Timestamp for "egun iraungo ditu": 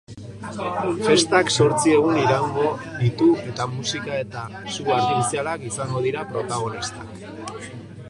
1.97-3.29